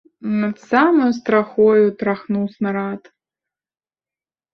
Над 0.43 0.55
самаю 0.69 1.09
страхою 1.17 1.91
трахнуў 1.99 2.47
снарад. 2.55 3.01